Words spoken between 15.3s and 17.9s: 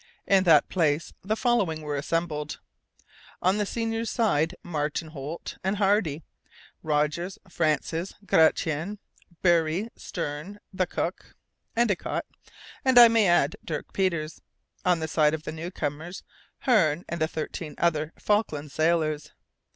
of the new comers, Hearne and the thirteen